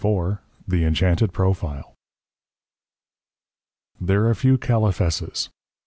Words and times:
IV 0.03 0.39
THE 0.67 0.83
ENCHANTED 0.83 1.31
PROFILE 1.31 1.93
There 3.99 4.25
are 4.29 4.33
few 4.33 4.57
Caliphesses. 4.57 5.49